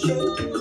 [0.00, 0.59] show.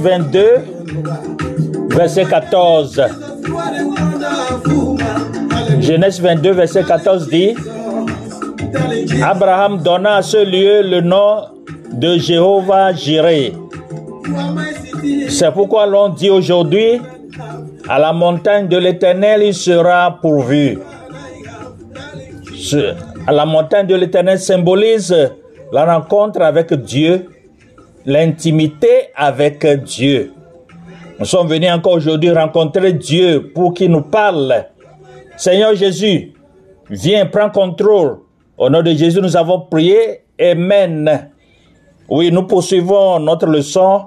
[0.00, 2.96] 22, verset 14.
[2.96, 5.50] You are the wonderful man.
[5.50, 5.82] Hallelujah.
[5.82, 7.54] Genèse 22, verset 14 dit,
[9.22, 11.44] Abraham donna à ce lieu le nom
[11.92, 13.52] de Jéhovah Jireh.
[15.28, 17.00] C'est pourquoi l'on dit aujourd'hui,
[17.88, 20.78] à la montagne de l'Éternel, il sera pourvu.
[23.26, 25.14] À la montagne de l'Éternel symbolise
[25.72, 27.26] la rencontre avec Dieu,
[28.04, 30.32] l'intimité avec Dieu.
[31.18, 34.66] Nous sommes venus encore aujourd'hui rencontrer Dieu pour qu'il nous parle.
[35.36, 36.32] Seigneur Jésus,
[36.88, 38.20] viens, prends contrôle.
[38.56, 40.22] Au nom de Jésus, nous avons prié.
[40.40, 41.30] Amen.
[42.08, 44.06] Oui, nous poursuivons notre leçon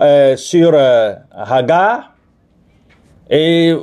[0.00, 2.14] euh, sur euh, Hagar.
[3.30, 3.74] Et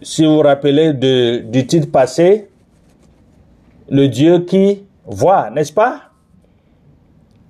[0.00, 2.48] si vous vous rappelez du titre passé,
[3.88, 6.05] le Dieu qui voit, n'est-ce pas?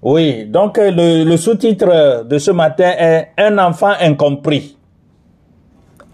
[0.08, 4.76] Oui, donc euh, le, sous-titre de ce matin est Un enfant incompris.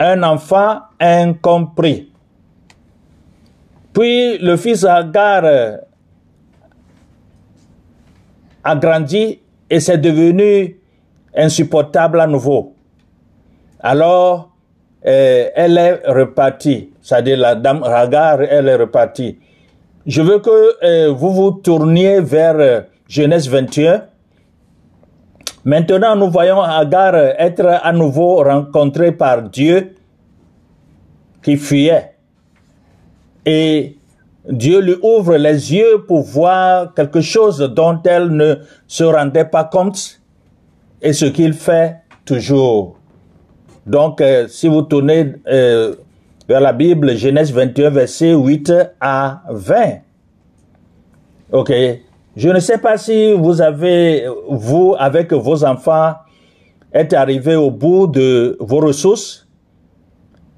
[0.01, 2.11] Un enfant incompris.
[3.93, 5.77] Puis le fils Hagar euh,
[8.65, 10.81] a grandi et c'est devenu
[11.37, 12.75] insupportable à nouveau.
[13.81, 14.53] Alors,
[15.05, 16.95] euh, elle est repartie.
[17.03, 19.39] C'est-à-dire la dame Hagar, elle est repartie.
[20.07, 24.05] Je veux que vous vous tourniez vers Genèse 21.
[25.67, 29.95] Maintenant, nous voyons Hagar être à nouveau rencontrée par Dieu
[31.43, 32.15] qui fuyait.
[33.45, 33.99] Et
[34.49, 38.55] Dieu lui ouvre les yeux pour voir quelque chose dont elle ne
[38.87, 40.23] se rendait pas compte
[41.03, 42.97] et ce qu'il fait toujours.
[43.87, 45.97] Donc, euh, si vous tournez euh,
[46.49, 49.99] vers la Bible, Genèse 21, verset 8 à 20.
[51.53, 51.73] Ok.
[52.35, 56.15] Je ne sais pas si vous avez, vous, avec vos enfants,
[56.93, 59.47] êtes arrivé au bout de vos ressources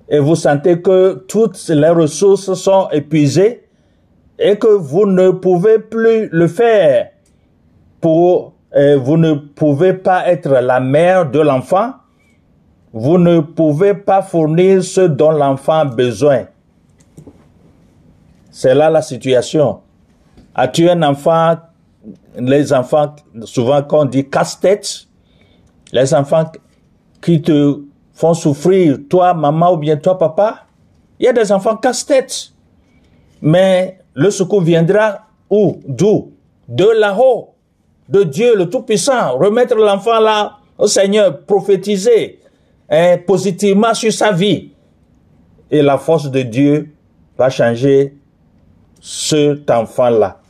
[0.09, 3.65] et vous sentez que toutes les ressources sont épuisées
[4.39, 7.11] et que vous ne pouvez plus le faire
[8.01, 11.95] pour, vous ne pouvez pas être la mère de l'enfant,
[12.93, 16.45] vous ne pouvez pas fournir ce dont l'enfant a besoin.
[18.51, 19.81] C'est là la situation.
[20.55, 21.57] As-tu un enfant,
[22.39, 25.07] les enfants, souvent qu'on dit casse-tête,
[25.93, 26.51] les enfants
[27.21, 27.81] qui te
[28.13, 30.67] font souffrir, toi maman ou bien toi papa,
[31.19, 32.53] il y a des enfants casse-tête.
[33.43, 35.81] Mais le secours viendra où?
[35.87, 36.33] D'où?
[36.69, 37.55] De là-haut,
[38.09, 39.37] de Dieu le Tout-Puissant.
[39.37, 42.41] Remettre l'enfant là au Seigneur, prophétiser
[42.89, 44.73] hein, positivement sur sa vie.
[45.71, 46.95] Et la force de Dieu
[47.37, 48.17] va changer
[49.01, 50.41] cet enfant-là.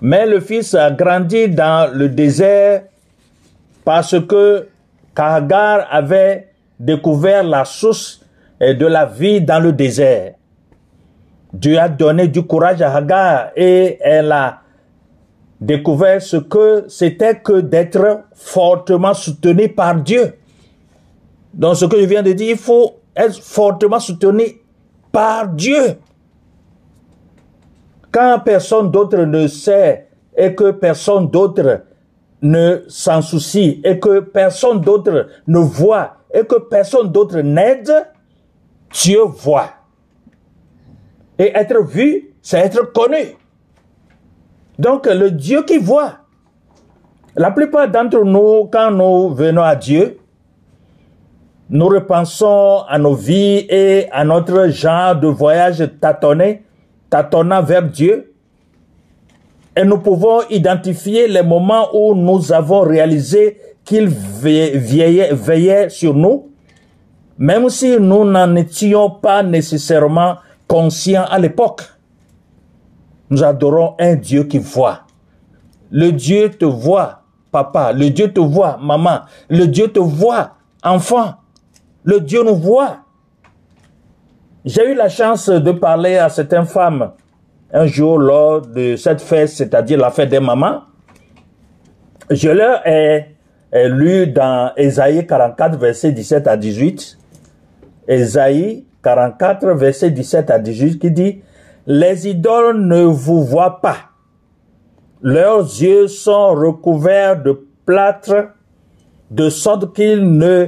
[0.00, 2.82] Mais le fils a grandi dans le désert
[3.84, 4.68] parce que
[5.16, 6.48] Hagar avait
[6.78, 8.20] découvert la source
[8.60, 10.34] de la vie dans le désert.
[11.52, 14.60] Dieu a donné du courage à Hagar et elle a
[15.60, 20.34] découvert ce que c'était que d'être fortement soutenu par Dieu.
[21.52, 24.44] Donc ce que je viens de dire, il faut être fortement soutenu
[25.10, 25.96] par Dieu.
[28.18, 31.82] Quand personne d'autre ne sait et que personne d'autre
[32.42, 37.92] ne s'en soucie et que personne d'autre ne voit et que personne d'autre n'aide,
[38.90, 39.68] Dieu voit.
[41.38, 43.36] Et être vu, c'est être connu.
[44.80, 46.14] Donc le Dieu qui voit.
[47.36, 50.18] La plupart d'entre nous, quand nous venons à Dieu,
[51.70, 56.64] nous repensons à nos vies et à notre genre de voyage tâtonné,
[57.10, 58.32] tâtonnant vers Dieu.
[59.76, 66.50] Et nous pouvons identifier les moments où nous avons réalisé qu'il veillait, veillait sur nous,
[67.38, 71.82] même si nous n'en étions pas nécessairement conscients à l'époque.
[73.30, 75.02] Nous adorons un Dieu qui voit.
[75.90, 77.92] Le Dieu te voit, papa.
[77.92, 79.20] Le Dieu te voit, maman.
[79.48, 81.34] Le Dieu te voit, enfant.
[82.04, 82.98] Le Dieu nous voit.
[84.68, 87.12] J'ai eu la chance de parler à certaines femmes
[87.72, 90.82] un jour lors de cette fête, c'est-à-dire la fête des mamans.
[92.30, 93.34] Je leur ai,
[93.72, 97.16] lu dans Ésaïe 44, verset 17 à 18.
[98.08, 101.40] Ésaïe 44, verset 17 à 18 qui dit,
[101.86, 103.96] les idoles ne vous voient pas.
[105.22, 108.48] Leurs yeux sont recouverts de plâtre,
[109.30, 110.66] de sorte qu'ils ne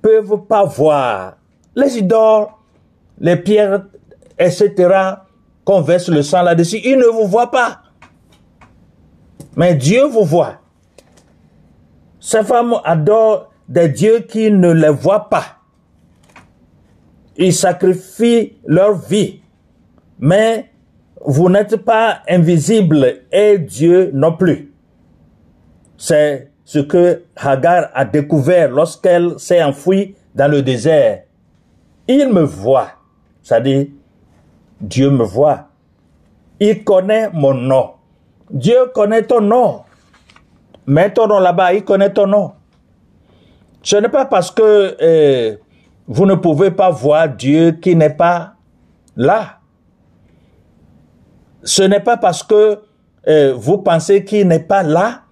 [0.00, 1.34] peuvent pas voir.
[1.76, 2.46] Les idoles,
[3.22, 3.86] les pierres,
[4.38, 5.14] etc.,
[5.64, 7.80] qu'on verse le sang là-dessus, ils ne vous voient pas.
[9.56, 10.56] Mais Dieu vous voit.
[12.20, 15.56] Ces femmes adorent des dieux qui ne les voient pas.
[17.38, 19.42] Ils sacrifient leur vie
[20.22, 20.70] mais
[21.24, 24.72] vous n'êtes pas invisible et Dieu non plus.
[25.96, 31.24] C'est ce que Hagar a découvert lorsqu'elle s'est enfouie dans le désert.
[32.06, 32.92] Il me voit,
[33.60, 33.92] dit,
[34.80, 35.68] Dieu me voit.
[36.60, 37.92] Il connaît mon nom.
[38.50, 39.82] Dieu connaît ton nom.
[40.86, 42.52] Mets ton nom là-bas, il connaît ton nom.
[43.82, 45.56] Ce n'est pas parce que euh,
[46.06, 48.54] vous ne pouvez pas voir Dieu qui n'est pas
[49.16, 49.58] là
[51.64, 52.80] ce n'est pas parce que
[53.28, 55.22] euh, vous pensez qu'il n'est pas là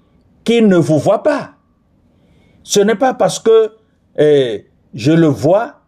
[0.45, 1.53] qu'il ne vous voit pas.
[2.63, 3.73] Ce n'est pas parce que
[4.19, 4.59] euh,
[4.95, 5.81] je le vois,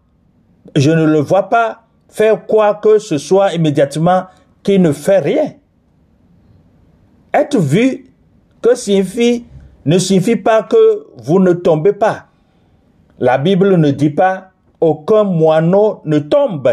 [0.75, 1.82] je ne le vois pas
[2.13, 4.25] faire quoi que ce soit immédiatement
[4.63, 5.55] qu'il ne fait rien.
[7.33, 8.05] Être vu
[8.61, 8.71] que
[9.85, 12.27] ne signifie pas que vous ne tombez pas.
[13.19, 14.51] La Bible ne dit pas
[14.81, 16.69] aucun moineau ne tombe.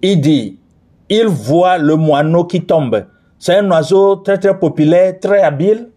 [0.00, 0.60] Il dit
[1.08, 3.04] il voit le moineau qui tombe.
[3.38, 5.90] C'est un oiseau très très populaire, très habile.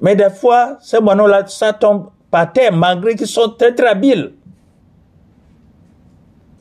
[0.00, 4.32] Mais des fois, ces moineaux-là, ça tombe par terre, malgré qu'ils sont très très habiles.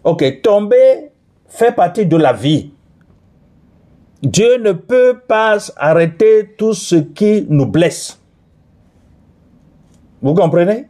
[0.04, 1.12] Ok, tomber
[1.48, 2.72] fait partie de la vie.
[4.22, 8.20] Dieu ne peut pas arrêter tout ce qui nous blesse.
[10.22, 10.88] Vous comprenez?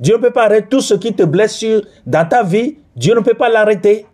[0.00, 1.64] Dieu ne peut pas arrêter tout ce qui te blesse
[2.06, 2.78] dans ta vie.
[2.96, 4.06] Dieu ne peut pas l'arrêter.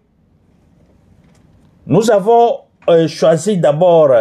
[1.87, 4.15] Nous avons euh, choisi d'abord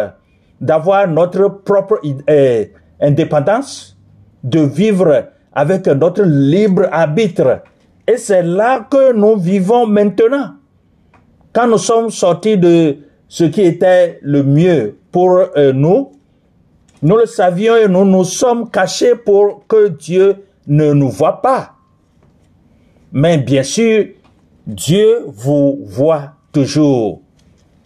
[0.60, 2.64] d'avoir notre propre euh,
[3.00, 3.96] indépendance,
[4.42, 7.62] de vivre avec notre libre arbitre.
[8.10, 10.54] Et c'est là que nous vivons maintenant.
[11.52, 12.96] Quand nous sommes sortis de
[13.28, 16.10] ce qui était le mieux pour euh, nous,
[17.02, 21.74] nous le savions et nous nous sommes cachés pour que Dieu ne nous voit pas.
[23.12, 24.06] Mais bien sûr,
[24.66, 27.20] Dieu vous voit toujours.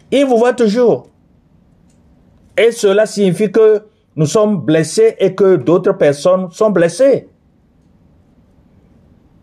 [0.09, 1.05] Il vous voit toujours.
[2.57, 3.83] Et cela signifie que
[4.15, 7.27] nous sommes blessés et que d'autres personnes sont blessées.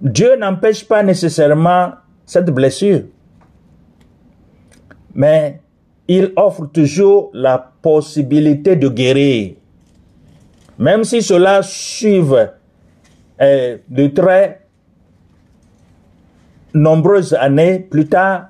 [0.03, 1.93] Dieu n'empêche pas nécessairement
[2.27, 3.03] cette blessure.
[5.15, 5.61] Mais
[6.09, 9.55] il offre toujours la possibilité de guérir.
[10.77, 12.51] Même si cela suive
[13.41, 14.67] euh, de très
[16.75, 18.49] nombreuses années plus tard,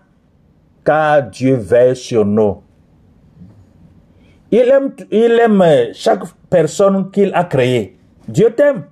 [0.84, 2.62] car Dieu veille sur nous.
[4.50, 7.98] Il aime, il aime chaque personne qu'il a créée.
[8.26, 8.84] Dieu t'aime.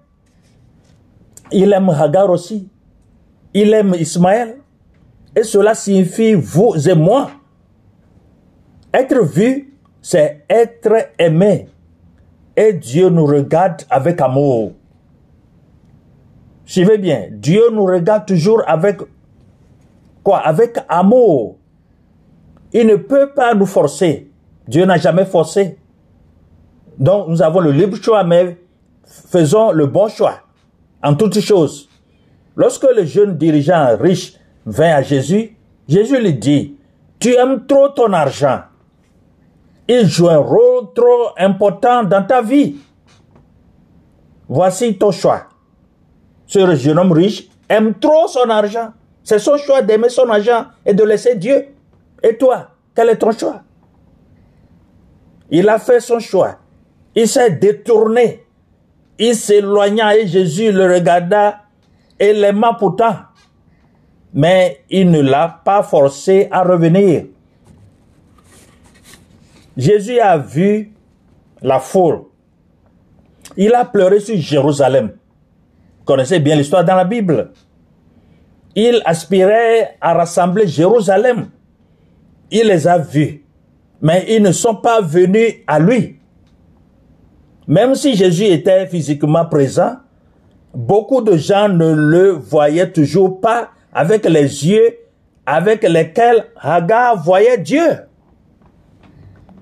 [1.52, 2.68] Il aime Hagar aussi.
[3.54, 4.56] Il aime Ismaël.
[5.34, 7.30] Et cela signifie vous et moi.
[8.92, 11.68] Être vu, c'est être aimé.
[12.56, 14.72] Et Dieu nous regarde avec amour.
[16.64, 19.00] Suivez bien, Dieu nous regarde toujours avec
[20.22, 20.38] quoi?
[20.38, 21.56] Avec amour.
[22.72, 24.30] Il ne peut pas nous forcer.
[24.68, 25.78] Dieu n'a jamais forcé.
[26.98, 28.58] Donc nous avons le libre choix, mais
[29.04, 30.42] faisons le bon choix
[31.02, 31.88] en toutes choses.
[32.56, 34.34] Lorsque le jeune dirigeant riche
[34.66, 35.56] vint à Jésus,
[35.88, 36.76] Jésus lui dit,
[37.18, 38.62] tu aimes trop ton argent.
[39.88, 42.76] Il joue un rôle trop important dans ta vie.
[44.48, 45.46] Voici ton choix.
[46.46, 48.92] Ce jeune homme riche aime trop son argent.
[49.22, 51.66] C'est son choix d'aimer son argent et de laisser Dieu.
[52.22, 53.62] Et toi, quel est ton choix?
[55.50, 56.56] Il a fait son choix.
[57.14, 58.44] Il s'est détourné.
[59.22, 61.60] Il s'éloigna et Jésus le regarda
[62.18, 63.16] et l'aima pourtant.
[64.32, 67.24] Mais il ne l'a pas forcé à revenir.
[69.76, 70.92] Jésus a vu
[71.60, 72.22] la foule.
[73.58, 75.08] Il a pleuré sur Jérusalem.
[75.98, 77.50] Vous connaissez bien l'histoire dans la Bible.
[78.74, 81.50] Il aspirait à rassembler Jérusalem.
[82.50, 83.44] Il les a vus.
[84.00, 86.19] Mais ils ne sont pas venus à lui.
[87.70, 89.92] Même si Jésus était physiquement présent,
[90.74, 94.96] beaucoup de gens ne le voyaient toujours pas avec les yeux
[95.46, 98.00] avec lesquels Hagar voyait Dieu.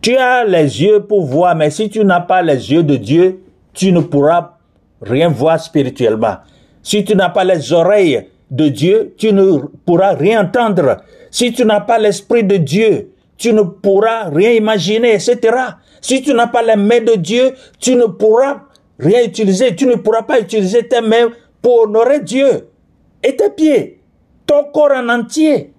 [0.01, 3.41] Tu as les yeux pour voir, mais si tu n'as pas les yeux de Dieu,
[3.75, 4.53] tu ne pourras
[5.03, 6.37] rien voir spirituellement.
[6.83, 10.97] Si tu n'as pas les oreilles de Dieu, tu ne pourras rien entendre.
[11.31, 15.39] Si tu n'as pas l'esprit de Dieu, tu ne pourras rien imaginer, etc.
[16.01, 18.63] Si tu n'as pas les mains de Dieu, tu ne pourras
[18.99, 19.75] rien utiliser.
[19.75, 21.29] Tu ne pourras pas utiliser tes mains
[21.63, 22.69] pour honorer Dieu.
[23.23, 24.01] Et tes pieds,
[24.47, 25.73] ton corps en entier.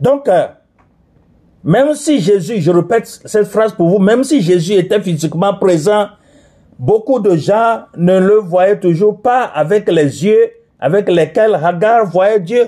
[0.00, 0.48] Donc, euh,
[1.62, 6.08] même si Jésus, je répète cette phrase pour vous, même si Jésus était physiquement présent,
[6.76, 10.50] beaucoup de gens ne le voyaient toujours pas avec les yeux
[10.82, 12.64] avec lesquels Hagar voyait Dieu.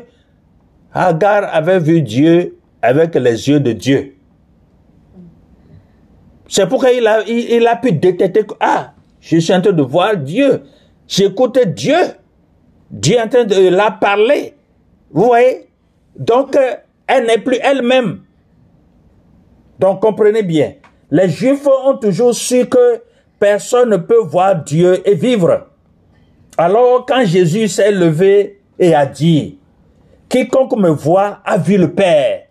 [0.93, 4.14] Hagar avait vu Dieu avec les yeux de Dieu.
[6.49, 10.63] C'est pourquoi il a, pu détecter que, ah, je suis en train de voir Dieu.
[11.09, 11.97] J'écoutais Dieu.
[12.91, 14.55] Dieu est en train de la parler.
[15.11, 15.69] Vous voyez?
[16.17, 16.75] Donc, euh,
[17.07, 18.21] elle n'est plus elle-même.
[19.79, 20.75] Donc comprenez bien,
[21.11, 23.03] les Juifs ont toujours su que
[23.39, 25.67] personne ne peut voir Dieu et vivre.
[26.57, 29.59] Alors quand Jésus s'est levé et a dit,
[30.29, 32.44] quiconque me voit a vu le Père.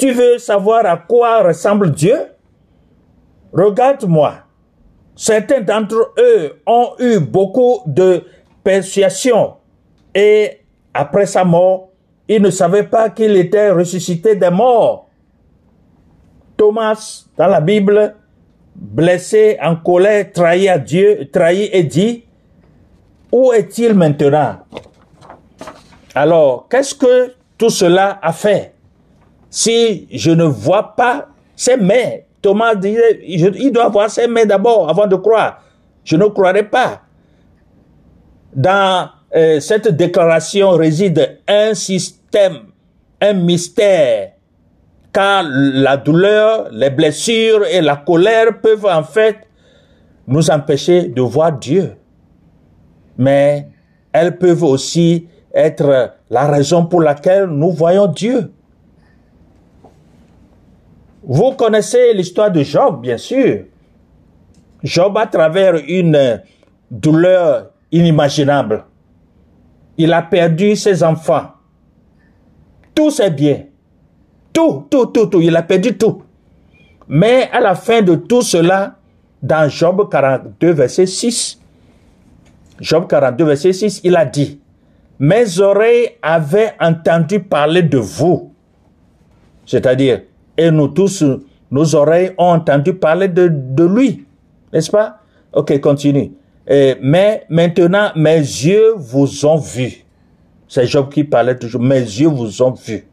[0.00, 2.16] Tu veux savoir à quoi ressemble Dieu
[3.52, 4.36] Regarde-moi.
[5.14, 8.24] Certains d'entre eux ont eu beaucoup de
[8.64, 9.56] persuasion
[10.14, 10.60] et
[10.94, 11.90] après sa mort,
[12.26, 15.10] il ne savait pas qu'il était ressuscité des morts.
[16.56, 18.14] Thomas, dans la Bible,
[18.74, 22.24] blessé, en colère, trahi à Dieu, trahi et dit,
[23.30, 24.60] où est-il maintenant?
[26.14, 28.72] Alors, qu'est-ce que tout cela a fait?
[29.50, 34.88] Si je ne vois pas ses mains, Thomas disait, il doit voir ses mains d'abord
[34.88, 35.62] avant de croire.
[36.04, 37.02] Je ne croirai pas.
[38.54, 42.70] Dans euh, cette déclaration réside un système
[43.20, 44.32] un mystère,
[45.12, 49.36] car la douleur, les blessures et la colère peuvent en fait
[50.26, 51.96] nous empêcher de voir Dieu.
[53.18, 53.68] Mais
[54.12, 58.52] elles peuvent aussi être la raison pour laquelle nous voyons Dieu.
[61.22, 63.64] Vous connaissez l'histoire de Job, bien sûr.
[64.82, 66.42] Job, à travers une
[66.90, 68.84] douleur inimaginable,
[69.98, 71.50] il a perdu ses enfants
[72.94, 73.64] tous ses biens.
[74.52, 75.40] Tout, tout, tout, tout.
[75.40, 76.22] Il a perdu tout.
[77.08, 78.96] Mais à la fin de tout cela,
[79.42, 81.60] dans Job 42, verset 6,
[82.80, 84.60] Job 42, verset 6, il a dit,
[85.18, 88.52] mes oreilles avaient entendu parler de vous.
[89.66, 90.22] C'est-à-dire,
[90.60, 91.24] et nous tous,
[91.70, 94.26] nos oreilles ont entendu parler de, de lui.
[94.70, 95.20] N'est-ce pas?
[95.54, 96.32] Ok, continue.
[96.68, 100.04] mais maintenant, mes yeux vous ont vu.
[100.68, 101.80] C'est Job qui parlait toujours.
[101.80, 103.06] Mes yeux vous ont vu.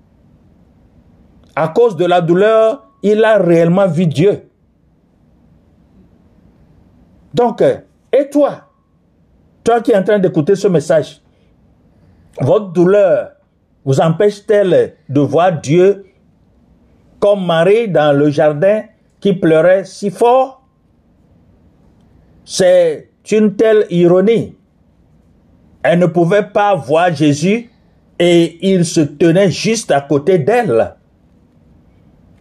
[1.55, 4.41] À cause de la douleur, il a réellement vu Dieu.
[7.33, 8.63] Donc, et toi,
[9.63, 11.21] toi qui es en train d'écouter ce message,
[12.41, 13.31] votre douleur
[13.85, 16.03] vous empêche-t-elle de voir Dieu
[17.19, 18.83] comme Marie dans le jardin
[19.19, 20.63] qui pleurait si fort
[22.45, 24.55] C'est une telle ironie.
[25.83, 27.69] Elle ne pouvait pas voir Jésus
[28.19, 30.95] et il se tenait juste à côté d'elle.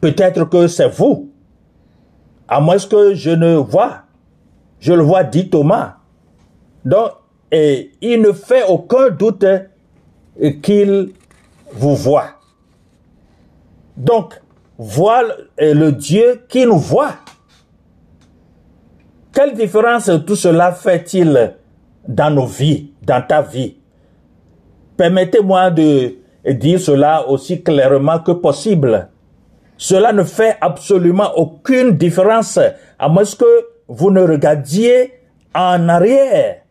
[0.01, 1.31] Peut-être que c'est vous.
[2.49, 4.03] À moins que je ne vois.
[4.81, 5.97] Je le vois, dit Thomas.
[6.85, 7.11] Donc,
[7.51, 9.45] et il ne fait aucun doute
[10.63, 11.13] qu'il
[11.73, 12.31] vous voit.
[13.97, 14.41] Donc,
[14.79, 15.25] voir
[15.59, 17.15] le Dieu qui nous voit.
[19.33, 21.55] Quelle différence tout cela fait-il
[22.09, 23.77] dans nos vies, dans ta vie?
[24.97, 26.15] Permettez-moi de
[26.53, 29.09] dire cela aussi clairement que possible.
[29.77, 32.59] Cela ne fait absolument aucune différence
[32.99, 33.45] à moins que
[33.89, 35.13] vous ne regardiez
[35.55, 36.63] en arrière,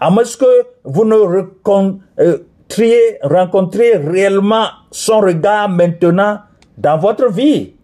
[0.00, 6.40] à moins que vous ne rencontriez, rencontriez réellement son regard maintenant
[6.76, 7.74] dans votre vie.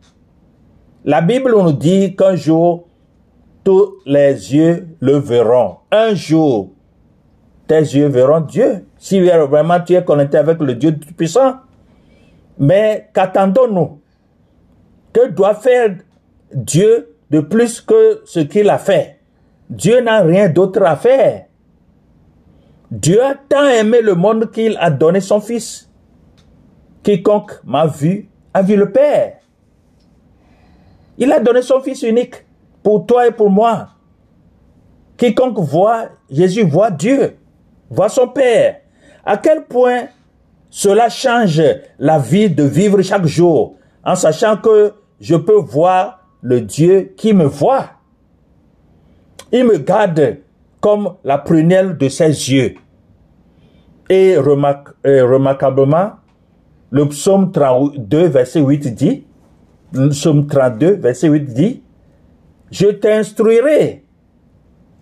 [1.05, 2.89] La Bible nous dit qu'un jour,
[3.65, 5.77] tous les yeux le verront.
[5.91, 6.71] Un jour,
[7.67, 8.87] tes yeux verront Dieu.
[8.99, 11.57] Si vraiment tu es connecté avec le Dieu Tout-Puissant.
[12.59, 14.01] Mais qu'attendons-nous?
[15.13, 15.97] Que doit faire
[16.53, 19.21] Dieu de plus que ce qu'il a fait?
[19.69, 21.47] Dieu n'a rien d'autre à faire.
[22.91, 25.89] Dieu a tant aimé le monde qu'il a donné son Fils.
[27.05, 29.39] Quiconque m'a vu a vu le Père.
[31.19, 32.45] Il a donné son Fils unique
[32.83, 33.89] pour toi et pour moi.
[35.17, 37.37] Quiconque voit Jésus voit Dieu,
[37.91, 38.81] voit son Père.
[39.25, 40.07] À quel point
[40.71, 41.63] cela change
[41.99, 47.35] la vie de vivre chaque jour en sachant que je peux voir le Dieu qui
[47.35, 47.91] me voit.
[49.53, 50.39] Il me garde
[50.81, 52.77] comme la prunelle de ses yeux.
[54.09, 56.13] Et remarquablement,
[56.91, 59.25] le psaume 32, verset 8 dit,
[59.93, 61.83] le psaume 32, verset 8 dit,
[62.71, 64.05] Je t'instruirai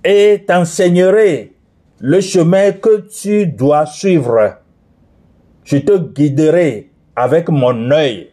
[0.04, 1.54] et t'enseignerai
[2.00, 4.58] le chemin que tu dois suivre.
[5.64, 8.30] Je te guiderai avec mon œil.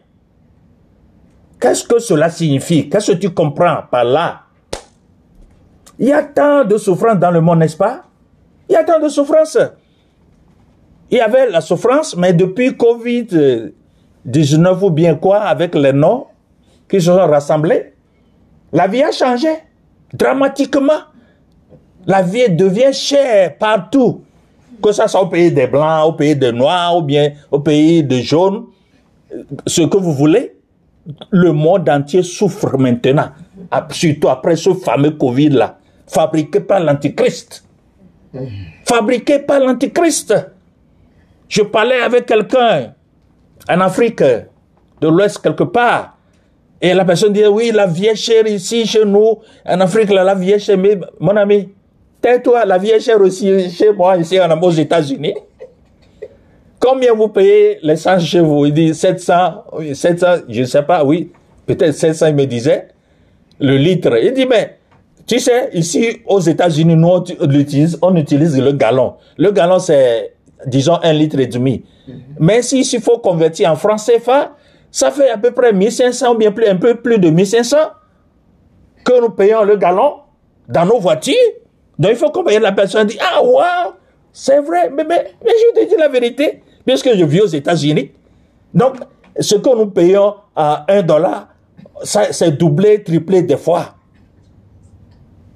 [1.60, 2.88] Qu'est-ce que cela signifie?
[2.88, 4.42] Qu'est-ce que tu comprends par là?
[5.98, 8.04] Il y a tant de souffrance dans le monde, n'est-ce pas?
[8.68, 9.58] Il y a tant de souffrance.
[11.10, 16.26] Il y avait la souffrance, mais depuis Covid-19 ou bien quoi, avec les noms
[16.88, 17.92] qui se sont rassemblés,
[18.72, 19.48] la vie a changé
[20.12, 21.00] dramatiquement.
[22.06, 24.22] La vie devient chère partout,
[24.82, 28.02] que ce soit au pays des Blancs, au pays des Noirs, ou bien au pays
[28.02, 28.66] des Jaunes,
[29.66, 30.52] ce que vous voulez.
[31.30, 33.28] Le monde entier souffre maintenant,
[33.90, 37.64] surtout après ce fameux Covid-là, fabriqué par l'Antichrist.
[38.84, 40.34] Fabriqué par l'Antichrist.
[41.48, 42.94] Je parlais avec quelqu'un
[43.68, 46.16] en Afrique de l'Ouest quelque part.
[46.80, 49.38] Et la personne dit, oui, la vie est chère ici, chez nous.
[49.64, 50.76] En Afrique, la vie chère.
[50.76, 51.70] Mais mon ami,
[52.20, 55.34] tais-toi, la vie est chère aussi chez moi, ici aux États-Unis.
[56.78, 58.66] Combien vous payez l'essence chez vous?
[58.66, 59.34] Il dit 700,
[59.94, 61.32] 700, je ne sais pas, oui,
[61.64, 62.88] peut-être 700, il me disait,
[63.58, 64.14] le litre.
[64.22, 64.76] Il dit, mais
[65.26, 69.14] tu sais, ici aux États-Unis, nous, on utilise, on utilise le gallon.
[69.38, 71.84] Le gallon, c'est disons un litre et demi.
[72.38, 74.54] Mais si il faut convertir en francs CFA,
[74.90, 77.76] ça fait à peu près 1500 ou bien plus, un peu plus de 1500
[79.04, 80.20] que nous payons le gallon
[80.68, 81.34] dans nos voitures.
[81.98, 83.92] Donc il faut qu'on paye la personne dit Ah, waouh,
[84.32, 88.10] c'est vrai, mais, mais, mais, je te dis la vérité, puisque je vis aux États-Unis.
[88.74, 88.96] Donc,
[89.38, 91.48] ce que nous payons à 1 dollar,
[92.02, 93.94] c'est doublé, triplé des fois.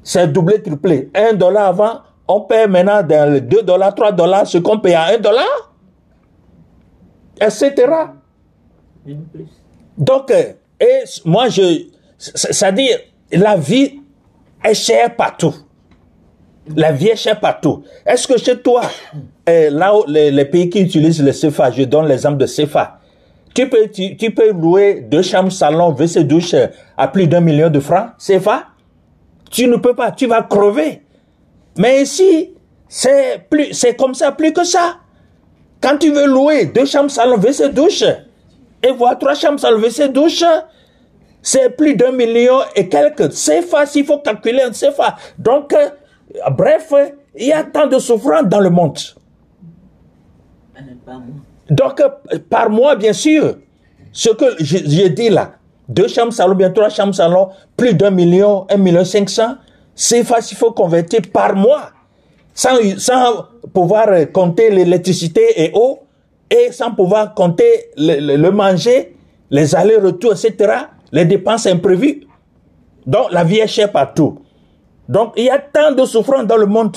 [0.02, 1.10] C'est doublé, triplé.
[1.14, 2.00] 1 dollar avant,
[2.32, 5.74] on paie maintenant dans les 2 dollars, 3 dollars ce qu'on paye à 1 dollar,
[7.40, 7.72] etc.
[9.98, 12.98] Donc, euh, et moi, je, c'est-à-dire,
[13.32, 14.00] la vie
[14.64, 15.54] est chère partout.
[16.76, 17.82] La vie est chère partout.
[18.06, 18.82] Est-ce que chez toi,
[19.48, 23.00] euh, là où les, pays qui utilisent le CFA, je donne l'exemple de CFA,
[23.52, 26.54] tu peux, tu, tu, peux louer deux chambres, salon, WC, douche
[26.96, 28.66] à plus d'un million de francs CFA?
[29.50, 31.02] Tu ne peux pas, tu vas crever.
[31.76, 32.50] Mais ici,
[32.88, 34.96] c'est plus, c'est comme ça, plus que ça.
[35.80, 38.04] Quand tu veux louer deux chambres, salon, WC, douche,
[38.82, 40.44] et voir trois chambres, salon, WC, douche,
[41.42, 43.32] c'est plus d'un million et quelques.
[43.32, 45.16] C'est facile, il faut calculer un CFA.
[45.38, 45.88] Donc, euh,
[46.50, 46.92] bref,
[47.34, 48.98] il y a tant de souffrance dans le monde.
[51.70, 53.56] Donc, euh, par mois, bien sûr,
[54.12, 55.52] ce que j'ai dit là,
[55.88, 59.54] deux chambres, salon, bien trois chambres, salon, plus d'un million, un million cinq cents,
[60.02, 61.90] c'est facile, il faut convertir par mois,
[62.54, 62.78] sans,
[63.70, 65.98] pouvoir compter l'électricité et eau,
[66.50, 69.14] et sans pouvoir compter le, manger,
[69.50, 70.72] les allers-retours, etc.,
[71.12, 72.22] les dépenses imprévues.
[73.06, 74.38] Donc, la vie est chère partout.
[75.06, 76.96] Donc, il y a tant de souffrance dans le monde.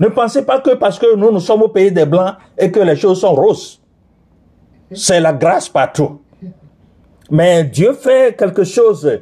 [0.00, 2.80] Ne pensez pas que parce que nous, nous sommes au pays des Blancs et que
[2.80, 3.80] les choses sont roses.
[4.92, 6.20] C'est la grâce partout.
[7.30, 9.20] Mais Dieu fait quelque chose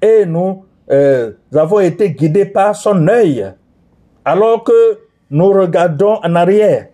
[0.00, 3.52] et nous euh, avons été guidés par son œil,
[4.24, 4.98] alors que
[5.30, 6.88] nous regardons en arrière.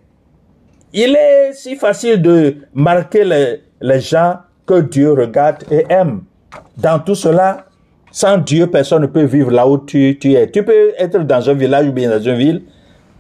[0.93, 6.23] Il est si facile de marquer les, les gens que Dieu regarde et aime.
[6.77, 7.67] Dans tout cela,
[8.11, 10.51] sans Dieu, personne ne peut vivre là où tu, tu es.
[10.51, 12.63] Tu peux être dans un village ou bien dans une ville,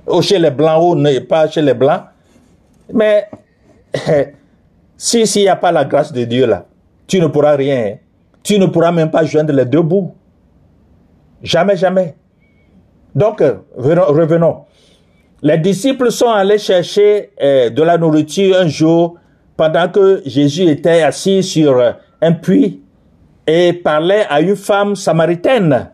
[0.06, 2.02] ou chez les Blancs ou pas chez les Blancs.
[2.92, 3.28] Mais
[4.96, 6.66] si s'il n'y a pas la grâce de Dieu là,
[7.06, 7.98] tu ne pourras rien.
[8.42, 10.14] Tu ne pourras même pas joindre les deux bouts.
[11.42, 12.14] Jamais, jamais.
[13.14, 13.42] Donc,
[13.76, 14.64] revenons.
[15.42, 19.16] Les disciples sont allés chercher euh, de la nourriture un jour
[19.57, 21.83] pendant que Jésus était assis sur
[22.20, 22.83] un puits
[23.46, 25.90] et parlait à une femme samaritaine.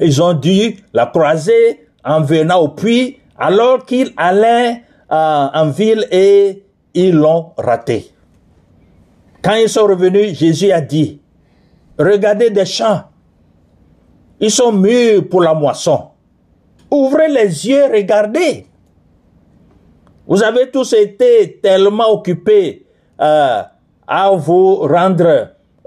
[0.00, 6.06] Ils ont dû la croiser en venant au puits alors qu'il allait euh, en ville
[6.10, 8.10] et ils l'ont raté.
[9.42, 11.20] Quand ils sont revenus, Jésus a dit,
[11.98, 13.04] regardez des champs,
[14.40, 16.08] ils sont mûrs pour la moisson.
[16.90, 18.66] Ouvrez les yeux, regardez.
[20.26, 22.86] Vous avez tous été tellement occupés
[23.20, 23.62] euh,
[24.06, 25.26] à vous rendre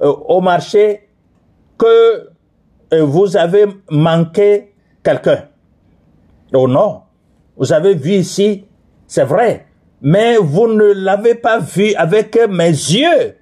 [0.01, 1.07] euh, au marché
[1.77, 2.29] que
[2.93, 5.45] euh, vous avez manqué quelqu'un.
[6.53, 7.01] Oh non,
[7.55, 8.65] vous avez vu ici,
[9.07, 9.67] c'est vrai,
[10.01, 13.37] mais vous ne l'avez pas vu avec mes yeux.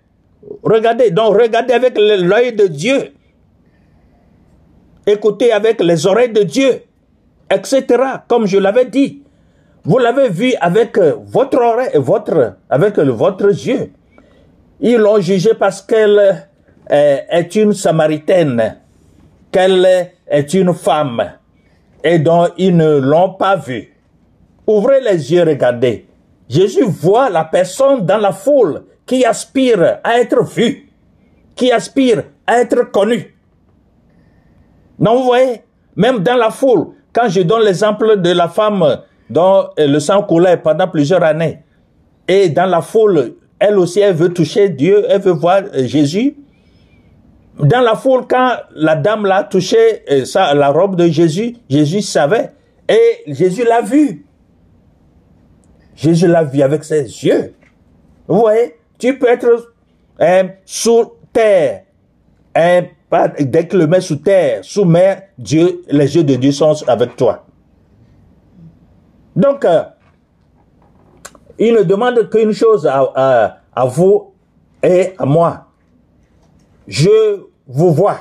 [0.63, 3.13] Regardez, donc regardez avec l'œil de Dieu.
[5.09, 6.83] Écoutez avec les oreilles de Dieu,
[7.49, 7.83] etc.
[8.27, 9.23] Comme je l'avais dit.
[9.83, 13.91] Vous l'avez vu avec votre oreille et votre, avec votre yeux.
[14.79, 16.45] Ils l'ont jugé parce qu'elle
[16.87, 18.77] est une samaritaine,
[19.51, 21.23] qu'elle est une femme,
[22.03, 23.91] et dont ils ne l'ont pas vue.
[24.67, 26.05] Ouvrez les yeux, regardez.
[26.47, 30.87] Jésus voit la personne dans la foule qui aspire à être vue,
[31.55, 33.38] qui aspire à être connue.
[34.99, 35.61] Non, vous voyez,
[35.95, 40.57] même dans la foule, quand je donne l'exemple de la femme dont le sang coulait
[40.57, 41.59] pendant plusieurs années,
[42.27, 46.35] et dans la foule, elle aussi, elle veut toucher Dieu, elle veut voir Jésus,
[47.59, 52.01] dans la foule, quand la dame l'a touché, euh, ça, la robe de Jésus, Jésus
[52.01, 52.51] savait.
[52.87, 54.25] Et Jésus l'a vu.
[55.95, 57.53] Jésus l'a vu avec ses yeux.
[58.27, 59.73] Vous voyez, tu peux être
[60.65, 61.83] sous terre.
[63.39, 67.15] Dès que le met sous terre, sous mer, Dieu, les yeux de Dieu sont avec
[67.15, 67.45] toi.
[69.35, 69.83] Donc, euh,
[71.57, 74.33] il ne demande qu'une chose à, à vous
[74.83, 75.67] et à moi.
[76.87, 78.17] Je vous vois.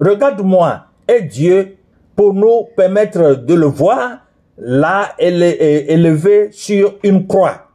[0.00, 0.86] Regarde-moi.
[1.08, 1.76] Et Dieu,
[2.16, 4.18] pour nous permettre de le voir,
[4.56, 7.68] là, élevée sur une croix.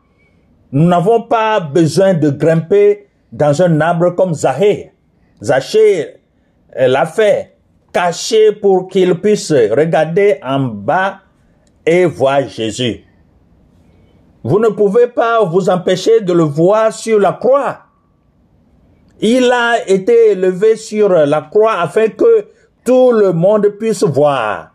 [0.71, 4.91] Nous n'avons pas besoin de grimper dans un arbre comme Zahé.
[5.41, 6.18] Zachée
[6.75, 7.55] l'a fait,
[7.91, 11.19] caché pour qu'il puisse regarder en bas
[11.85, 13.03] et voir Jésus.
[14.43, 17.79] Vous ne pouvez pas vous empêcher de le voir sur la croix.
[19.19, 22.45] Il a été élevé sur la croix afin que
[22.85, 24.71] tout le monde puisse voir.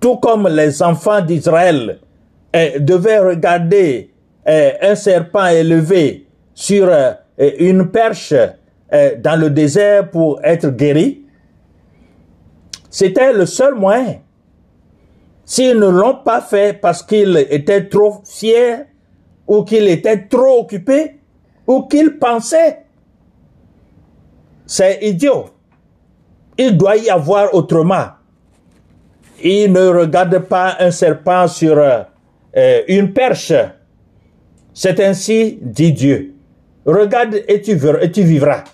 [0.00, 2.00] Tout comme les enfants d'Israël
[2.52, 4.10] eh, devaient regarder
[4.44, 6.90] eh, un serpent élevé sur
[7.38, 8.34] eh, une perche
[9.18, 11.24] dans le désert pour être guéri.
[12.90, 14.20] C'était le seul moyen.
[15.44, 18.84] S'ils ne l'ont pas fait parce qu'ils étaient trop fiers
[19.46, 21.16] ou qu'ils étaient trop occupés
[21.66, 22.84] ou qu'ils pensaient
[24.66, 25.50] c'est idiot.
[26.56, 28.06] Il doit y avoir autrement.
[29.42, 33.52] Il ne regarde pas un serpent sur euh, une perche.
[34.72, 36.34] C'est ainsi, dit Dieu.
[36.86, 38.64] Regarde et tu, et tu vivras.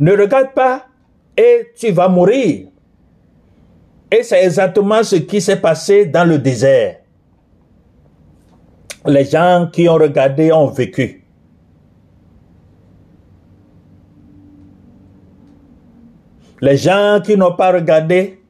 [0.00, 0.86] Ne regarde pas
[1.36, 2.68] et tu vas mourir.
[4.10, 7.00] Et c'est exactement ce qui s'est passé dans le désert.
[9.06, 11.24] Les gens qui ont regardé ont vécu.
[16.60, 18.40] Les gens qui n'ont pas regardé,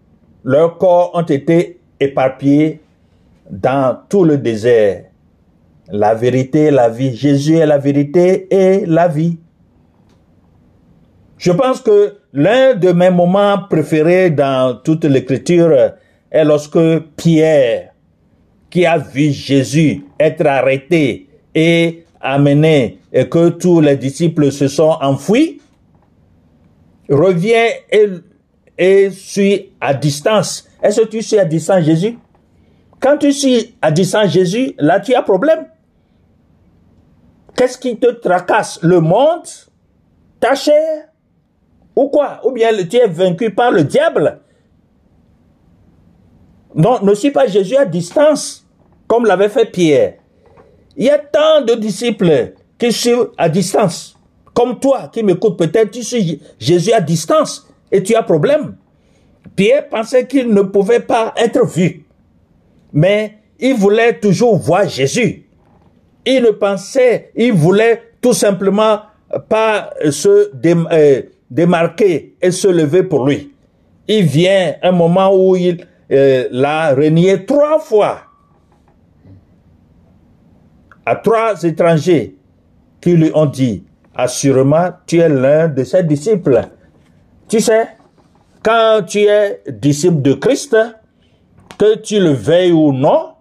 [0.45, 2.81] leurs corps ont été éparpillés
[3.51, 5.05] dans tout le désert.
[5.91, 7.15] La vérité, la vie.
[7.15, 9.39] Jésus est la vérité et la vie.
[11.38, 15.72] Je pense que l'un de mes moments préférés dans toute l'écriture
[16.31, 17.94] est lorsque Pierre,
[18.68, 24.96] qui a vu Jésus être arrêté et amené et que tous les disciples se sont
[25.01, 25.61] enfouis,
[27.09, 28.09] reviens et,
[28.77, 30.68] et suis à distance.
[30.83, 32.18] Est-ce que tu suis à distance Jésus?
[33.01, 35.66] Quand tu suis à distance Jésus, là tu as problème.
[37.57, 38.81] Qu'est-ce qui te tracasse?
[38.83, 39.46] Le monde
[40.40, 41.09] Ta chair
[41.99, 44.39] Ou quoi Ou bien tu es vaincu par le diable
[46.73, 48.65] Non, ne suis pas Jésus à distance,
[49.09, 50.15] comme l'avait fait Pierre.
[50.97, 54.17] Il y a tant de disciples qui sont à distance.
[54.55, 58.77] Comme toi qui m'écoutes, peut-être tu suis Jésus à distance et tu as problème.
[59.57, 62.07] Pierre pensait qu'il ne pouvait pas être vu.
[62.93, 65.49] Mais il voulait toujours voir Jésus.
[66.25, 69.01] Il ne pensait, il voulait tout simplement
[69.49, 73.55] pas se euh, démarquer et se lever pour lui.
[74.07, 78.23] Il vient un moment où il euh, l'a renié trois fois
[81.05, 82.37] à trois étrangers
[83.01, 83.85] qui lui ont dit,
[84.15, 86.63] assurément, tu es l'un de ses disciples.
[87.49, 87.89] Tu sais,
[88.63, 90.77] quand tu es disciple de Christ,
[91.79, 93.35] que tu le veilles ou non,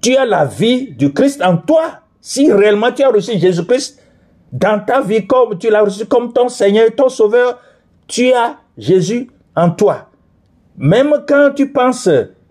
[0.00, 2.00] tu as la vie du Christ en toi.
[2.20, 4.00] Si réellement tu as reçu Jésus-Christ
[4.52, 7.60] dans ta vie comme tu l'as reçu comme ton Seigneur, ton Sauveur,
[8.06, 10.08] tu as Jésus en toi.
[10.78, 12.08] Même quand tu penses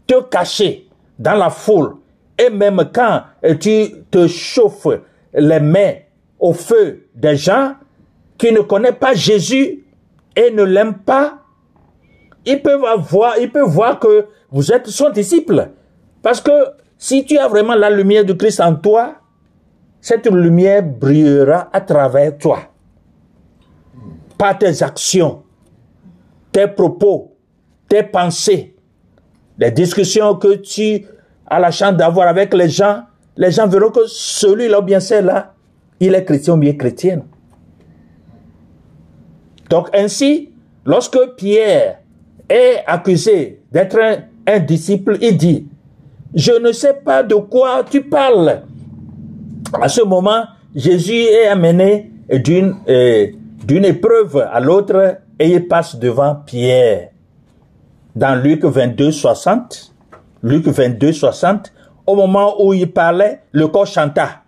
[0.07, 1.97] te cacher dans la foule,
[2.37, 3.23] et même quand
[3.59, 4.87] tu te chauffes
[5.33, 5.93] les mains
[6.39, 7.75] au feu des gens
[8.37, 9.85] qui ne connaissent pas Jésus
[10.35, 11.39] et ne l'aiment pas,
[12.45, 15.69] ils peuvent voir, ils peuvent voir que vous êtes son disciple.
[16.21, 16.51] Parce que
[16.97, 19.15] si tu as vraiment la lumière de Christ en toi,
[20.05, 22.59] cette lumière brillera à travers toi.
[24.37, 25.41] Par tes actions,
[26.51, 27.35] tes propos,
[27.89, 28.75] tes pensées,
[29.57, 31.07] les discussions que tu
[31.47, 35.55] as la chance d'avoir avec les gens, les gens verront que celui-là, bien celle-là,
[35.99, 37.23] il est chrétien ou bien chrétienne.
[39.71, 40.53] Donc ainsi,
[40.85, 42.01] lorsque Pierre
[42.47, 43.97] est accusé d'être
[44.45, 45.67] un, disciple, il dit,
[46.35, 48.61] je ne sais pas de quoi tu parles.
[49.73, 53.27] À ce moment, Jésus est amené d'une euh,
[53.65, 57.09] d'une épreuve à l'autre et il passe devant Pierre.
[58.15, 59.93] Dans Luc 22, 60,
[60.43, 61.73] Luc 22, 60,
[62.05, 64.43] au moment où il parlait, le corps chanta.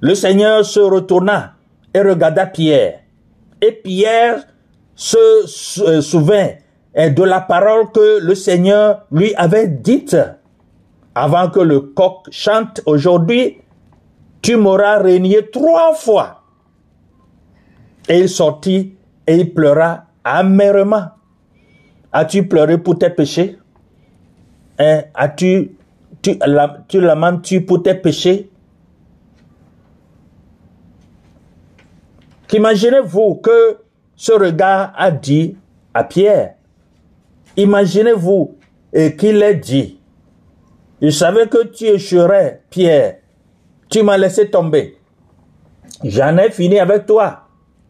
[0.00, 1.54] Le Seigneur se retourna
[1.92, 3.00] et regarda Pierre.
[3.60, 4.44] Et Pierre
[4.94, 6.50] se euh, souvint
[6.96, 10.16] euh, de la parole que le Seigneur lui avait dite
[11.16, 13.56] avant que le coq chante aujourd'hui,
[14.42, 16.42] tu m'auras régné trois fois.
[18.06, 18.94] Et il sortit
[19.26, 21.06] et il pleura amèrement.
[22.12, 23.58] As-tu pleuré pour tes péchés?
[24.78, 25.04] Hein?
[25.14, 25.72] As-tu,
[26.20, 26.38] tu,
[26.86, 28.50] tu lamentes-tu pour tes péchés?
[32.46, 33.78] Qu'imaginez-vous que
[34.14, 35.56] ce regard a dit
[35.94, 36.56] à Pierre,
[37.56, 38.58] imaginez-vous
[38.92, 39.95] qu'il ait dit,
[41.00, 43.16] je savais que tu échouerais, Pierre,
[43.88, 44.96] tu m'as laissé tomber.
[46.04, 47.42] J'en ai fini avec toi,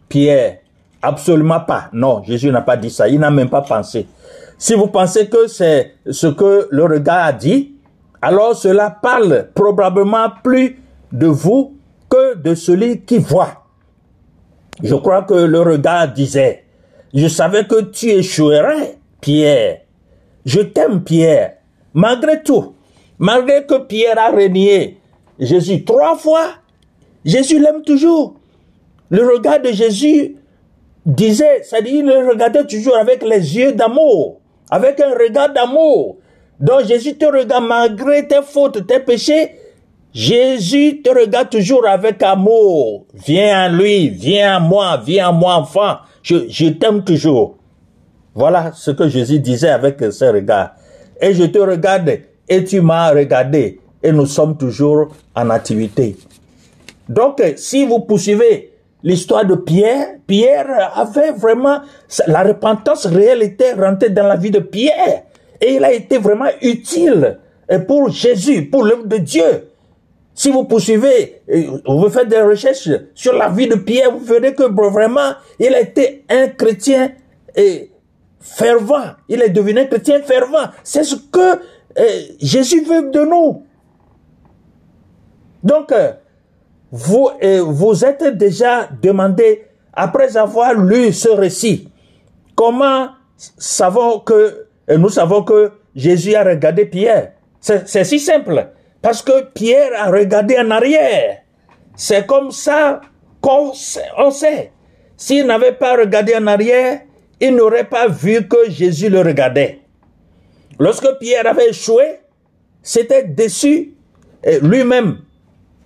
[0.09, 0.59] Pierre.
[1.03, 1.89] Absolument pas.
[1.93, 3.09] Non, Jésus n'a pas dit ça.
[3.09, 4.07] Il n'a même pas pensé.
[4.59, 7.75] Si vous pensez que c'est ce que le regard a dit,
[8.23, 10.79] alors cela parle probablement plus
[11.13, 11.77] de vous
[12.09, 13.65] que de celui qui voit.
[14.83, 16.65] Je crois que le regard disait,
[17.15, 19.81] je savais que tu échouerais, Pierre.
[20.45, 21.55] Je t'aime, Pierre.
[21.95, 22.76] Malgré tout,
[23.19, 24.99] malgré que Pierre a renié
[25.39, 26.47] Jésus trois fois,
[27.25, 28.35] Jésus l'aime toujours.
[29.11, 30.37] Le regard de Jésus
[31.05, 36.17] disait, dit, il le regardait toujours avec les yeux d'amour, avec un regard d'amour.
[36.59, 39.53] Donc Jésus te regarde malgré tes fautes, tes péchés,
[40.13, 43.05] Jésus te regarde toujours avec amour.
[43.13, 45.97] Viens à lui, viens à moi, viens à moi enfant.
[46.23, 47.57] Je, t'aime toujours.
[48.35, 50.71] Voilà ce que Jésus disait avec ce regard.
[51.21, 53.81] Et je te regarde et tu m'as regardé.
[54.03, 56.17] Et nous sommes toujours en activité.
[57.09, 61.81] Donc, si vous poursuivez l'histoire de Pierre, Pierre avait vraiment,
[62.27, 65.23] la repentance réelle était rentrée dans la vie de Pierre.
[65.61, 67.39] Et il a été vraiment utile
[67.87, 69.69] pour Jésus, pour l'œuvre de Dieu.
[70.35, 74.55] Si vous poursuivez, euh, vous faites des recherches sur la vie de Pierre, vous verrez
[74.55, 77.13] que vraiment, il a été un chrétien
[78.41, 79.15] fervent.
[79.29, 80.69] Il est devenu un chrétien fervent.
[80.85, 81.57] C'est ce que euh,
[82.41, 83.65] Jésus veut de nous.
[85.63, 86.13] Donc, euh,
[86.93, 87.31] vous,
[87.67, 91.89] vous êtes déjà demandé, après avoir lu ce récit,
[92.55, 97.33] comment savons que, nous savons que Jésus a regardé Pierre.
[97.61, 98.69] C'est si simple.
[99.03, 101.39] Parce que Pierre a regardé en arrière.
[101.97, 103.01] C'est comme ça
[103.41, 104.73] qu'on sait.
[105.17, 107.01] S'il n'avait pas regardé en arrière,
[107.41, 109.81] il n'aurait pas vu que Jésus le regardait.
[110.79, 112.21] Lorsque Pierre avait échoué,
[112.83, 113.95] c'était déçu
[114.63, 115.19] lui-même.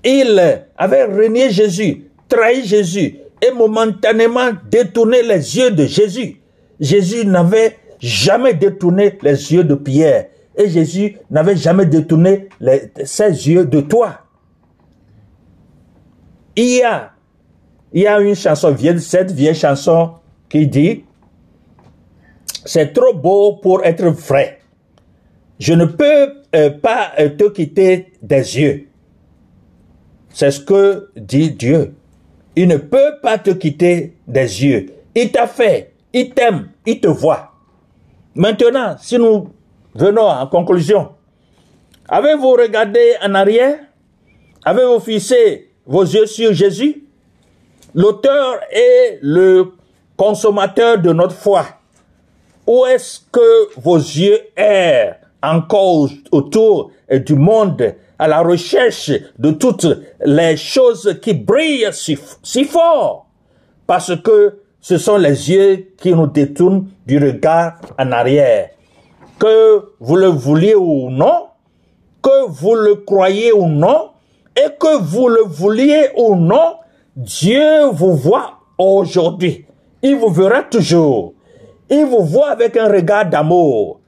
[0.04, 6.40] Il avait renié Jésus, trahi Jésus, et momentanément détourné les yeux de Jésus.
[6.78, 10.26] Jésus n'avait jamais détourné les yeux de Pierre
[10.56, 12.48] et Jésus n'avait jamais détourné
[13.04, 14.20] ses yeux de toi.
[16.56, 17.12] Il y a,
[17.92, 20.14] il y a une chanson cette vieille chanson
[20.48, 21.04] qui dit
[22.64, 24.59] c'est trop beau pour être vrai.
[25.60, 28.88] Je ne peux euh, pas euh, te quitter des yeux.
[30.30, 31.94] C'est ce que dit Dieu.
[32.56, 34.86] Il ne peut pas te quitter des yeux.
[35.14, 37.52] Il t'a fait, il t'aime, il te voit.
[38.34, 39.50] Maintenant, si nous
[39.94, 41.10] venons en conclusion,
[42.08, 43.80] avez-vous regardé en arrière?
[44.64, 47.04] Avez-vous fixé vos yeux sur Jésus?
[47.94, 49.72] L'auteur et le
[50.16, 51.66] consommateur de notre foi.
[52.66, 55.19] Où est-ce que vos yeux errent?
[55.42, 59.86] Encore autour du monde à la recherche de toutes
[60.24, 63.26] les choses qui brillent si, si fort
[63.86, 68.70] Parce que ce sont les yeux qui nous détournent du regard en arrière.
[69.38, 71.46] Que vous le vouliez ou non,
[72.22, 74.10] que vous le croyez ou non,
[74.56, 76.74] et que vous le vouliez ou non,
[77.16, 79.66] Dieu vous voit aujourd'hui.
[80.02, 81.34] Il vous verra toujours.
[81.88, 83.99] Il vous voit avec un regard d'amour.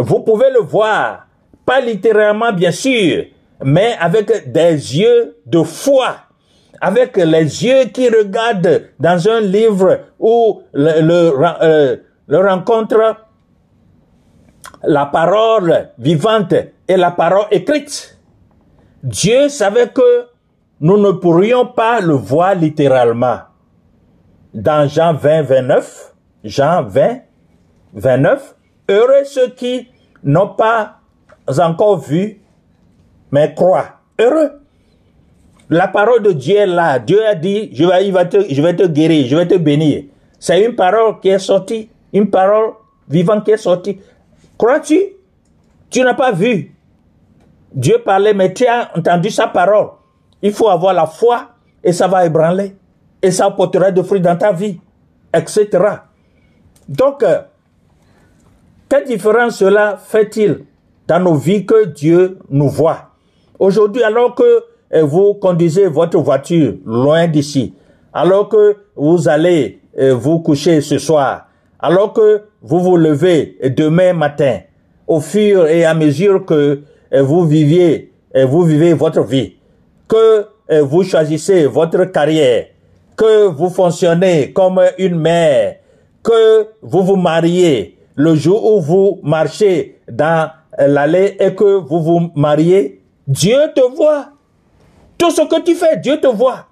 [0.00, 1.26] Vous pouvez le voir,
[1.66, 3.24] pas littéralement bien sûr,
[3.62, 6.16] mais avec des yeux de foi,
[6.80, 11.32] avec les yeux qui regardent dans un livre où le, le,
[11.62, 11.96] euh,
[12.28, 13.16] le rencontre
[14.84, 16.54] la parole vivante
[16.88, 18.18] et la parole écrite.
[19.02, 20.26] Dieu savait que
[20.80, 23.40] nous ne pourrions pas le voir littéralement.
[24.54, 27.18] Dans Jean 20, 29, Jean 20,
[27.92, 28.54] 29,
[28.88, 29.89] heureux ceux qui
[30.24, 31.00] n'ont pas
[31.58, 32.40] encore vu,
[33.30, 34.00] mais croient.
[34.18, 34.60] Heureux.
[35.68, 36.98] La parole de Dieu est là.
[36.98, 40.04] Dieu a dit, je vais, te, je vais te guérir, je vais te bénir.
[40.38, 42.72] C'est une parole qui est sortie, une parole
[43.08, 44.00] vivante qui est sortie.
[44.58, 45.00] Crois-tu?
[45.88, 46.74] Tu n'as pas vu.
[47.72, 49.90] Dieu parlait, mais tu as entendu sa parole.
[50.42, 51.50] Il faut avoir la foi
[51.84, 52.74] et ça va ébranler.
[53.22, 54.80] Et ça apportera de fruits dans ta vie,
[55.34, 55.68] etc.
[56.88, 57.42] Donc, euh,
[58.90, 60.64] quelle différence cela fait-il
[61.06, 63.10] dans nos vies que Dieu nous voit?
[63.58, 67.72] Aujourd'hui, alors que euh, vous conduisez votre voiture loin d'ici,
[68.12, 71.46] alors que vous allez euh, vous coucher ce soir,
[71.78, 74.58] alors que vous vous levez demain matin,
[75.06, 76.80] au fur et à mesure que
[77.12, 79.54] euh, vous viviez, vous vivez votre vie,
[80.08, 80.46] que
[80.82, 82.66] vous choisissez votre carrière,
[83.16, 85.76] que vous fonctionnez comme une mère,
[86.22, 92.30] que vous vous mariez, le jour où vous marchez dans l'allée et que vous vous
[92.34, 94.32] mariez, Dieu te voit.
[95.16, 96.66] Tout ce que tu fais, Dieu te voit.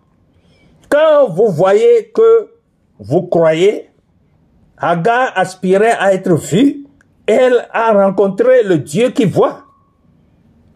[0.90, 2.50] Quand vous voyez que
[2.98, 3.88] vous croyez,
[4.76, 6.84] Agar aspirait à être vue,
[7.26, 9.64] elle a rencontré le Dieu qui voit.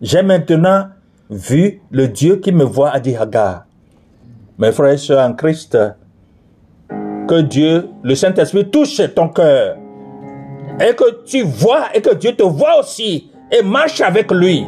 [0.00, 0.88] J'ai maintenant
[1.30, 3.66] vu le Dieu qui me voit, a dit Hagar.
[4.58, 5.78] Mes frères et sœurs en Christ,
[7.28, 9.76] que Dieu, le Saint-Esprit touche ton cœur
[10.80, 14.64] et que tu vois et que Dieu te voit aussi et marche avec lui.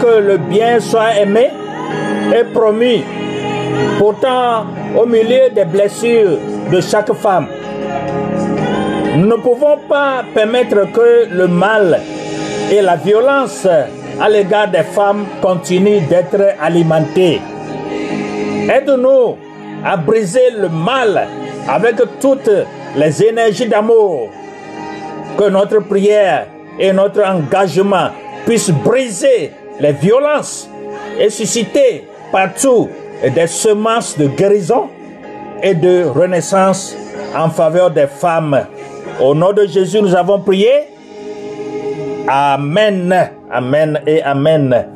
[0.00, 1.50] Que le bien soit aimé
[2.34, 3.02] et promu.
[3.98, 4.66] Pourtant,
[4.96, 6.38] au milieu des blessures
[6.70, 7.46] de chaque femme,
[9.16, 12.00] nous ne pouvons pas permettre que le mal
[12.70, 13.66] et la violence
[14.20, 17.40] à l'égard des femmes continuent d'être alimentés.
[18.68, 19.36] Aide-nous
[19.84, 21.26] à briser le mal
[21.68, 22.50] avec toutes
[22.96, 24.30] les énergies d'amour.
[25.38, 26.46] Que notre prière
[26.78, 28.08] et notre engagement
[28.44, 30.68] puissent briser les violences
[31.18, 32.88] et susciter partout
[33.34, 34.88] des semences de guérison
[35.62, 36.96] et de renaissance
[37.36, 38.66] en faveur des femmes.
[39.20, 40.70] Au nom de Jésus, nous avons prié.
[42.28, 44.86] Amen, Amen et Amen.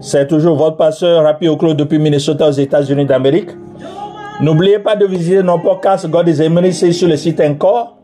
[0.00, 3.50] C'est toujours votre pasteur Rapi Oclo depuis Minnesota aux États-Unis d'Amérique.
[4.40, 7.98] N'oubliez pas de visiter nos podcasts God is Eminence sur le site encore.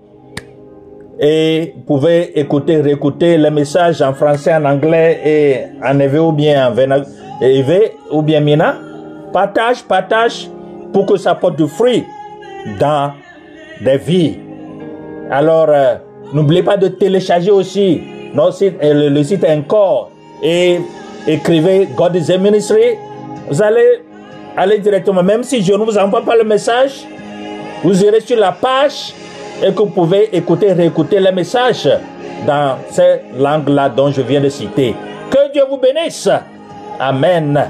[1.23, 6.33] Et vous pouvez écouter, réécouter les messages en français, en anglais et en EV ou
[6.33, 8.77] bien en EV ou bien Mina.
[9.31, 10.49] Partage, partage
[10.95, 12.05] pour que ça porte du fruit
[12.81, 13.13] dans
[13.83, 14.39] des vies.
[15.31, 15.97] Alors, euh,
[16.33, 18.01] n'oubliez pas de télécharger aussi
[18.35, 20.11] notre site, euh, le site encore
[20.43, 20.81] et
[21.29, 22.97] écrivez God is a Ministry.
[23.51, 24.01] Vous allez
[24.57, 27.07] aller directement, même si je ne vous envoie pas le message,
[27.85, 29.13] vous irez sur la page
[29.63, 31.89] et que vous pouvez écouter, réécouter les messages
[32.47, 34.95] dans ces langues-là dont je viens de citer.
[35.31, 36.29] Que Dieu vous bénisse.
[36.99, 37.69] Amen.